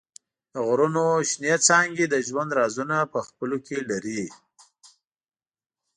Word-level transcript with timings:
د 0.53 0.55
غرونو 0.67 1.03
شنېڅانګې 1.31 2.05
د 2.09 2.15
ژوند 2.27 2.51
رازونه 2.59 2.97
په 3.13 3.19
خپلو 3.27 3.57
کې 3.65 3.77
لري. 3.89 4.23